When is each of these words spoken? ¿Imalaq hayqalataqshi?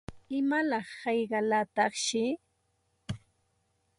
¿Imalaq 0.37 0.87
hayqalataqshi? 1.01 2.25